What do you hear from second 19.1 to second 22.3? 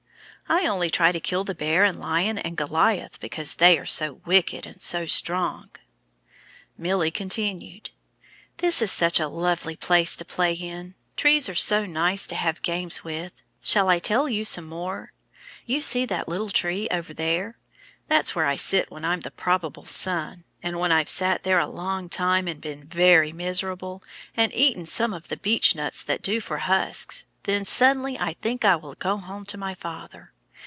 the probable son, and when I've sat there a long